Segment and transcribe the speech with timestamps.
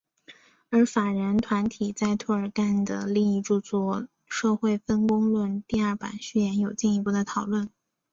[0.71, 7.69] 而法人团体在涂尔干的另一着作社会分工论第二版序言有进一步的讨论。